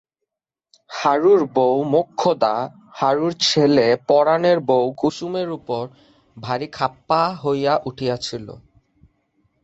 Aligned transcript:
হারুর 0.89 1.41
বৌ 1.53 1.75
মোক্ষদা 1.93 2.55
হারুর 2.93 3.33
ছেলে 3.41 3.87
পরাণের 4.07 4.57
বৌ 4.61 4.85
কুসুমের 4.97 5.49
উপর 5.51 5.83
ভারি 6.37 6.67
খাপ্পা 6.67 7.21
হইয়া 7.43 7.73
উঠিয়াছিল। 7.85 8.47